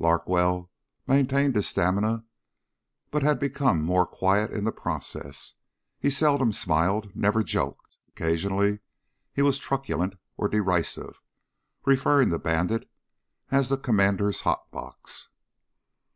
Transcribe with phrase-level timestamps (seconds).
[0.00, 0.72] Larkwell
[1.06, 2.24] maintained his stamina
[3.12, 5.54] but had become more quiet in the process.
[6.00, 7.14] He seldom smiled...
[7.14, 7.96] never joked.
[8.08, 8.80] Occasionally
[9.32, 11.22] he was truculent or derisive,
[11.84, 12.90] referring to Bandit
[13.52, 15.28] as the "Commander's hot box."